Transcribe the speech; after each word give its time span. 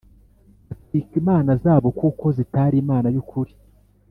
batwika 0.69 1.13
imana 1.21 1.51
zabo 1.63 1.87
kuko 1.99 2.25
zitari 2.37 2.75
Imana 2.83 3.07
y’ukuri, 3.15 3.53